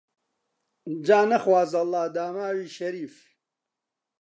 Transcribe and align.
جا 1.05 1.19
نەخوازەڵا 1.29 2.03
داماوی 2.15 2.73
شەریف 2.77 3.15